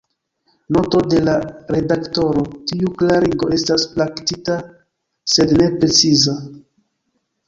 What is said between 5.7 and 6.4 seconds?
preciza.